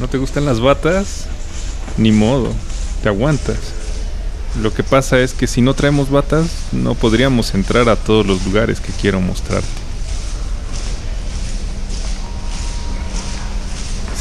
[0.00, 1.26] ¿No te gustan las batas?
[1.96, 2.52] Ni modo,
[3.02, 3.56] te aguantas.
[4.60, 8.44] Lo que pasa es que si no traemos batas, no podríamos entrar a todos los
[8.44, 9.66] lugares que quiero mostrarte.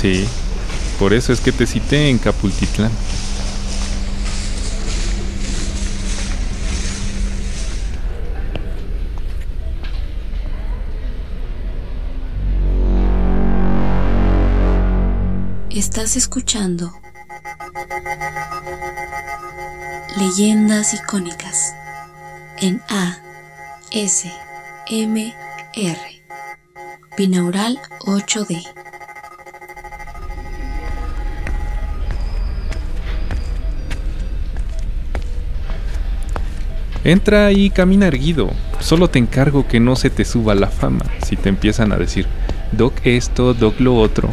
[0.01, 0.25] Sí,
[0.99, 2.91] por eso es que te cité en Capultitlán.
[15.75, 16.93] Estás escuchando
[20.17, 21.75] Leyendas icónicas
[22.61, 23.17] en A
[23.91, 24.31] S
[24.89, 25.35] M
[25.73, 25.99] R
[27.17, 28.65] Binaural 8D.
[37.03, 38.49] Entra y camina erguido.
[38.79, 42.27] Solo te encargo que no se te suba la fama si te empiezan a decir
[42.71, 44.29] Doc esto, Doc lo otro.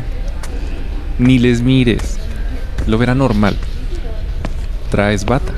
[1.23, 2.19] Ni les mires.
[2.89, 3.57] Lo verá normal.
[4.91, 5.53] Traes bata.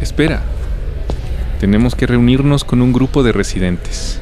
[0.00, 0.40] Espera.
[1.60, 4.21] Tenemos que reunirnos con un grupo de residentes.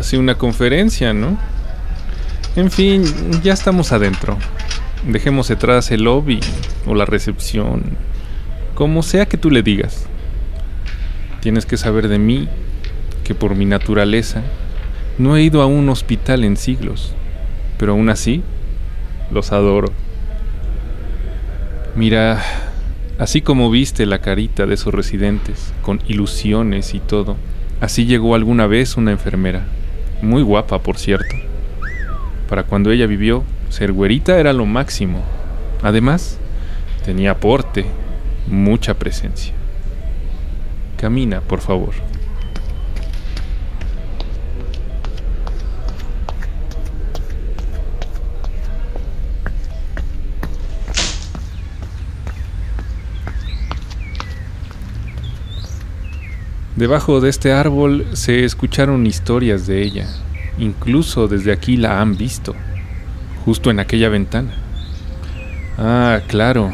[0.00, 1.36] Casi una conferencia, ¿no?
[2.56, 3.04] En fin,
[3.42, 4.38] ya estamos adentro.
[5.06, 6.40] Dejemos detrás el lobby
[6.86, 7.82] o la recepción,
[8.74, 10.06] como sea que tú le digas.
[11.40, 12.48] Tienes que saber de mí
[13.24, 14.42] que por mi naturaleza
[15.18, 17.12] no he ido a un hospital en siglos,
[17.76, 18.42] pero aún así
[19.30, 19.92] los adoro.
[21.94, 22.42] Mira,
[23.18, 27.36] así como viste la carita de esos residentes, con ilusiones y todo,
[27.82, 29.66] así llegó alguna vez una enfermera,
[30.22, 31.36] muy guapa por cierto.
[32.48, 35.22] Para cuando ella vivió, ser güerita era lo máximo.
[35.82, 36.38] Además,
[37.04, 37.86] tenía porte,
[38.46, 39.54] mucha presencia.
[40.96, 41.94] Camina, por favor.
[56.80, 60.06] Debajo de este árbol se escucharon historias de ella.
[60.58, 62.54] Incluso desde aquí la han visto.
[63.44, 64.54] Justo en aquella ventana.
[65.76, 66.72] Ah, claro.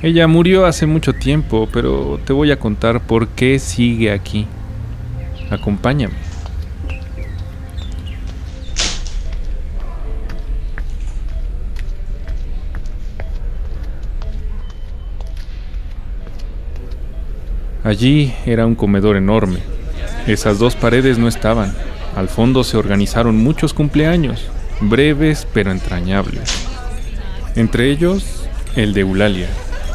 [0.00, 4.46] Ella murió hace mucho tiempo, pero te voy a contar por qué sigue aquí.
[5.50, 6.14] Acompáñame.
[17.92, 19.58] Allí era un comedor enorme.
[20.26, 21.74] Esas dos paredes no estaban.
[22.16, 24.46] Al fondo se organizaron muchos cumpleaños,
[24.80, 26.50] breves pero entrañables.
[27.54, 29.48] Entre ellos, el de Eulalia,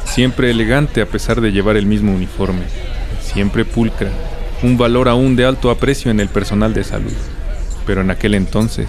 [0.05, 2.65] siempre elegante a pesar de llevar el mismo uniforme,
[3.19, 4.11] siempre pulcra,
[4.61, 7.17] un valor aún de alto aprecio en el personal de salud.
[7.87, 8.87] Pero en aquel entonces,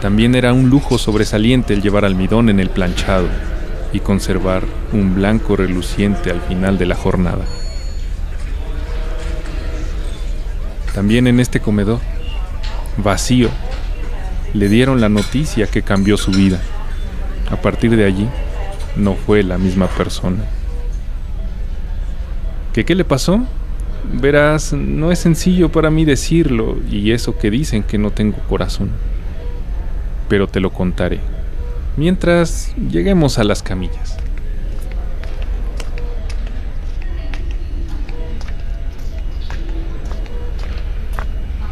[0.00, 3.26] también era un lujo sobresaliente el llevar almidón en el planchado
[3.92, 4.62] y conservar
[4.92, 7.44] un blanco reluciente al final de la jornada.
[10.96, 12.00] También en este comedor,
[12.96, 13.50] vacío,
[14.54, 16.58] le dieron la noticia que cambió su vida.
[17.50, 18.26] A partir de allí,
[18.96, 20.42] no fue la misma persona.
[22.72, 23.44] ¿Qué qué le pasó?
[24.10, 28.88] Verás, no es sencillo para mí decirlo y eso que dicen que no tengo corazón.
[30.30, 31.20] Pero te lo contaré.
[31.98, 34.16] Mientras lleguemos a las camillas.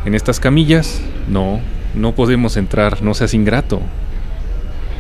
[0.05, 1.61] En estas camillas, no,
[1.95, 3.81] no podemos entrar, no seas ingrato.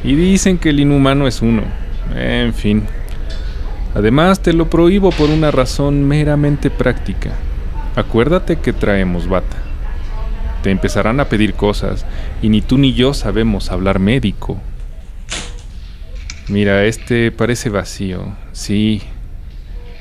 [0.02, 1.62] Y dicen que el inhumano es uno.
[2.14, 2.84] En fin.
[3.94, 7.30] Además, te lo prohíbo por una razón meramente práctica.
[7.96, 9.56] Acuérdate que traemos bata.
[10.62, 12.06] Te empezarán a pedir cosas,
[12.42, 14.58] y ni tú ni yo sabemos hablar médico.
[16.48, 18.34] Mira, este parece vacío.
[18.52, 19.02] Sí.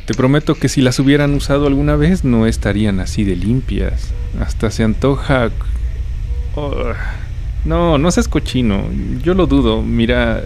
[0.06, 4.12] Te prometo que si las hubieran usado alguna vez no estarían así de limpias.
[4.40, 5.50] Hasta se antoja...
[6.56, 6.74] Oh,
[7.66, 8.84] No, no seas cochino.
[9.24, 9.82] Yo lo dudo.
[9.82, 10.44] Mira,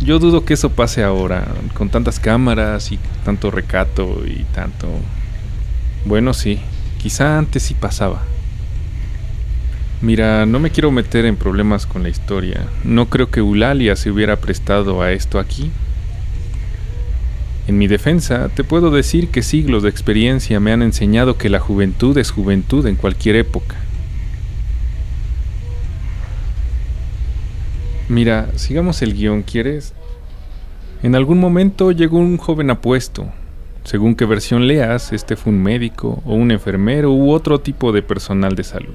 [0.00, 4.88] Yo dudo que eso pase ahora, con tantas cámaras y tanto recato y tanto...
[6.04, 6.60] Bueno, sí,
[6.98, 8.22] quizá antes sí pasaba.
[10.02, 12.66] Mira, no me quiero meter en problemas con la historia.
[12.84, 15.70] No creo que Eulalia se hubiera prestado a esto aquí.
[17.66, 21.58] En mi defensa, te puedo decir que siglos de experiencia me han enseñado que la
[21.58, 23.76] juventud es juventud en cualquier época.
[28.08, 29.92] Mira, sigamos el guion, ¿quieres?
[31.02, 33.26] En algún momento llegó un joven apuesto.
[33.82, 38.02] Según qué versión leas, este fue un médico o un enfermero u otro tipo de
[38.02, 38.94] personal de salud.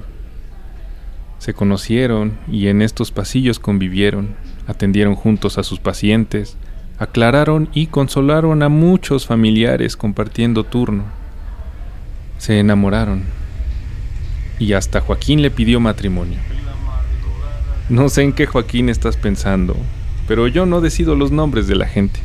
[1.38, 4.34] Se conocieron y en estos pasillos convivieron,
[4.66, 6.56] atendieron juntos a sus pacientes,
[7.02, 11.02] aclararon y consolaron a muchos familiares compartiendo turno.
[12.38, 13.24] Se enamoraron
[14.60, 16.38] y hasta Joaquín le pidió matrimonio.
[17.88, 19.76] No sé en qué Joaquín estás pensando,
[20.28, 22.20] pero yo no decido los nombres de la gente.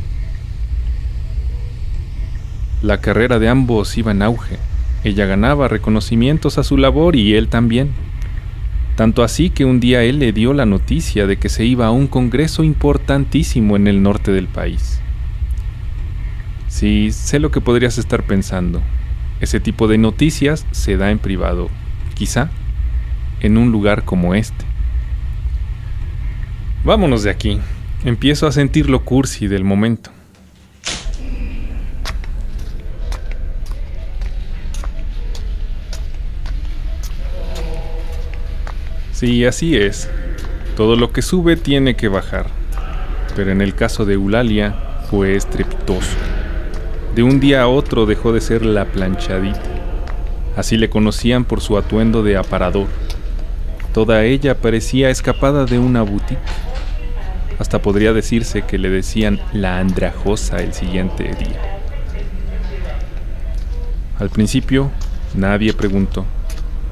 [2.83, 4.57] La carrera de ambos iba en auge.
[5.03, 7.93] Ella ganaba reconocimientos a su labor y él también.
[8.97, 11.91] Tanto así que un día él le dio la noticia de que se iba a
[11.91, 14.99] un congreso importantísimo en el norte del país.
[16.67, 18.81] Sí, sé lo que podrías estar pensando.
[19.39, 21.69] Ese tipo de noticias se da en privado,
[22.15, 22.49] quizá
[23.39, 24.65] en un lugar como este.
[26.83, 27.59] Vámonos de aquí.
[28.03, 30.09] Empiezo a sentir lo cursi del momento.
[39.17, 40.07] Sí, así es.
[40.75, 42.45] Todo lo que sube tiene que bajar.
[43.35, 44.75] Pero en el caso de Eulalia
[45.09, 46.15] fue estrepitoso.
[47.15, 49.59] De un día a otro dejó de ser la planchadita.
[50.55, 52.85] Así le conocían por su atuendo de aparador.
[53.91, 56.37] Toda ella parecía escapada de una boutique.
[57.57, 61.79] Hasta podría decirse que le decían la andrajosa el siguiente día.
[64.19, 64.91] Al principio,
[65.33, 66.27] nadie preguntó.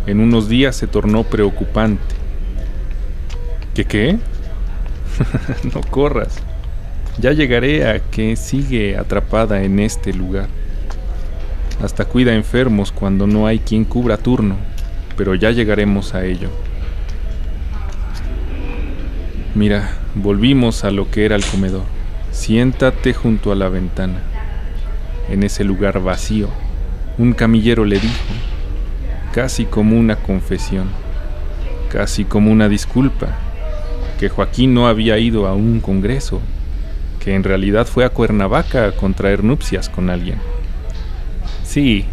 [0.07, 2.15] En unos días se tornó preocupante.
[3.73, 4.17] ¿Qué qué?
[5.73, 6.37] no corras.
[7.17, 10.47] Ya llegaré a que sigue atrapada en este lugar.
[11.81, 14.55] Hasta cuida enfermos cuando no hay quien cubra turno,
[15.17, 16.49] pero ya llegaremos a ello.
[19.55, 21.83] Mira, volvimos a lo que era el comedor.
[22.31, 24.21] Siéntate junto a la ventana.
[25.29, 26.49] En ese lugar vacío,
[27.17, 28.13] un camillero le dijo,
[29.35, 30.87] casi como una confesión,
[31.91, 33.27] casi como una disculpa,
[34.17, 36.39] que Joaquín no había ido a un congreso,
[37.19, 40.37] que en realidad fue a Cuernavaca a contraer nupcias con alguien.
[41.65, 42.05] Sí,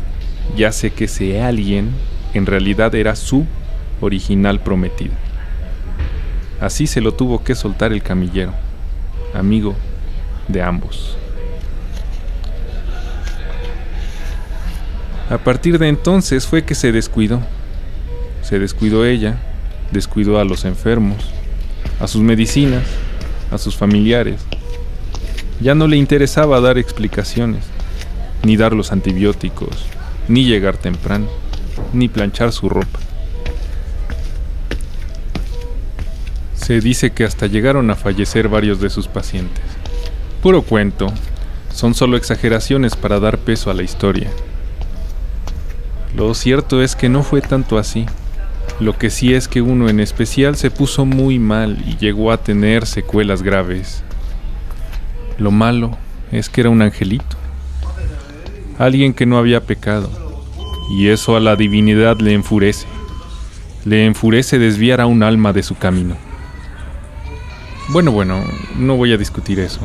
[0.56, 1.90] ya sé que ese alguien
[2.34, 3.46] en realidad era su
[4.00, 5.14] original prometida.
[6.60, 8.52] Así se lo tuvo que soltar el camillero,
[9.32, 9.76] amigo
[10.48, 11.16] de ambos.
[15.30, 17.40] A partir de entonces fue que se descuidó.
[18.42, 19.38] Se descuidó ella,
[19.90, 21.24] descuidó a los enfermos,
[22.00, 22.84] a sus medicinas,
[23.50, 24.40] a sus familiares.
[25.60, 27.64] Ya no le interesaba dar explicaciones,
[28.42, 29.86] ni dar los antibióticos,
[30.28, 31.28] ni llegar temprano,
[31.92, 32.98] ni planchar su ropa.
[36.55, 39.64] Se dice que hasta llegaron a fallecer varios de sus pacientes.
[40.43, 41.12] Puro cuento,
[41.72, 44.31] son solo exageraciones para dar peso a la historia.
[46.14, 48.06] Lo cierto es que no fue tanto así.
[48.81, 52.42] Lo que sí es que uno en especial se puso muy mal y llegó a
[52.42, 54.02] tener secuelas graves.
[55.38, 55.96] Lo malo
[56.31, 57.36] es que era un angelito,
[58.78, 60.10] alguien que no había pecado,
[60.90, 62.86] y eso a la divinidad le enfurece.
[63.84, 66.16] Le enfurece desviar a un alma de su camino.
[67.88, 68.44] Bueno, bueno,
[68.76, 69.81] no voy a discutir eso.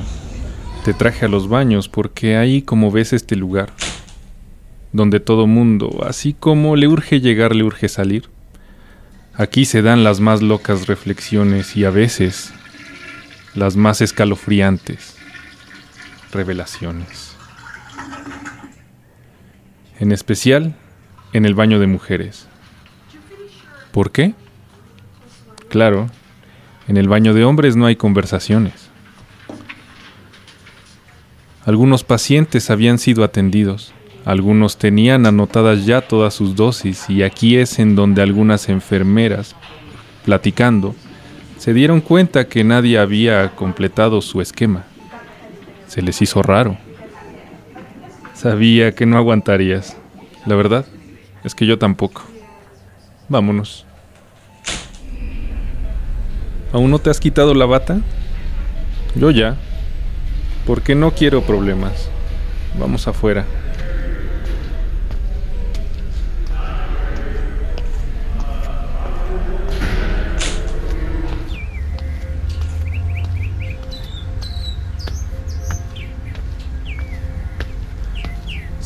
[0.86, 3.74] Te traje a los baños porque ahí como ves este lugar,
[4.94, 8.29] donde todo mundo, así como le urge llegar, le urge salir.
[9.36, 12.53] Aquí se dan las más locas reflexiones y a veces
[13.53, 15.15] las más escalofriantes
[16.32, 17.36] revelaciones.
[20.00, 20.75] En especial
[21.34, 22.48] en el baño de mujeres.
[23.91, 24.34] ¿Por qué?
[25.70, 26.10] Claro,
[26.88, 28.89] en el baño de hombres no hay conversaciones.
[31.65, 33.94] Algunos pacientes habían sido atendidos,
[34.27, 39.55] algunos tenían anotadas ya todas sus dosis y aquí es en donde algunas enfermeras,
[40.25, 40.93] platicando,
[41.57, 44.84] se dieron cuenta que nadie había completado su esquema.
[45.88, 46.77] Se les hizo raro.
[48.34, 49.96] Sabía que no aguantarías.
[50.46, 50.86] La verdad
[51.46, 52.24] es que yo tampoco.
[53.29, 53.86] Vámonos.
[56.74, 58.01] ¿Aún no te has quitado la bata?
[59.15, 59.55] Yo ya.
[60.65, 62.10] porque no quiero problemas.
[62.77, 63.46] Vamos afuera.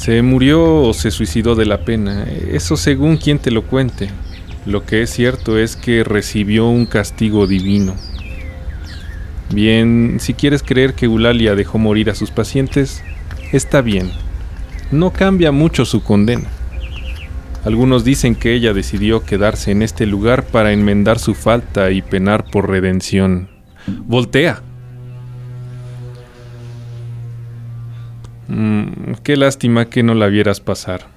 [0.02, 4.10] Se murió o se suicidó de la pena, eso según quien te lo cuente.
[4.66, 7.94] Lo que es cierto es que recibió un castigo divino.
[9.54, 13.04] Bien, si quieres creer que Eulalia dejó morir a sus pacientes,
[13.52, 14.10] está bien.
[14.90, 16.50] No cambia mucho su condena.
[17.64, 22.46] Algunos dicen que ella decidió quedarse en este lugar para enmendar su falta y penar
[22.50, 23.50] por redención.
[24.08, 24.64] Voltea.
[28.54, 31.08] Mm, qué lástima que no la vieras pasar.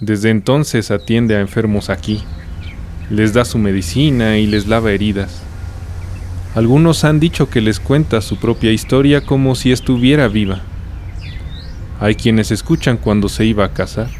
[0.00, 2.22] Desde entonces atiende a enfermos aquí.
[3.08, 5.42] Les da su medicina y les lava heridas.
[6.54, 10.60] Algunos han dicho que les cuenta su propia historia como si estuviera viva.
[11.98, 14.10] Hay quienes escuchan cuando se iba a casar.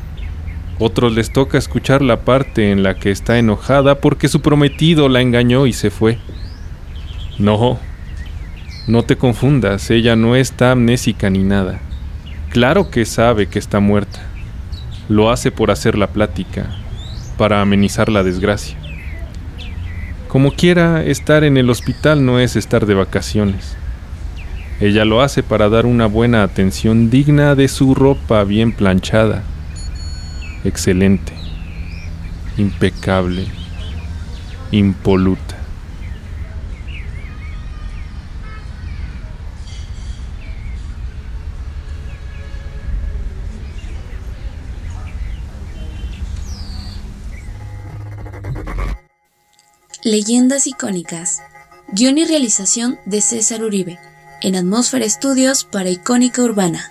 [0.79, 5.21] Otros les toca escuchar la parte en la que está enojada porque su prometido la
[5.21, 6.17] engañó y se fue.
[7.39, 7.79] No,
[8.87, 11.83] no te confundas, ella no está amnésica ni nada.
[12.55, 14.21] Claro que sabe que está muerta.
[15.09, 16.67] Lo hace por hacer la plática,
[17.37, 18.79] para amenizar la desgracia.
[20.29, 23.77] Como quiera, estar en el hospital no es estar de vacaciones.
[24.79, 29.43] Ella lo hace para dar una buena atención digna de su ropa bien planchada.
[30.63, 31.33] Excelente,
[32.57, 33.47] impecable,
[34.71, 35.57] impoluta.
[50.07, 51.43] Leyendas icónicas.
[51.89, 53.99] Guión y realización de César Uribe.
[54.43, 56.91] En Atmósfera Estudios para Icónica Urbana.